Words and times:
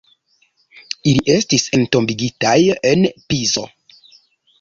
Ili 1.11 1.19
estis 1.33 1.65
entombigitaj 1.79 2.55
en 2.93 3.05
Pizo. 3.27 3.67